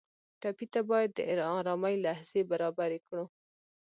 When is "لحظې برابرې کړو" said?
2.05-3.25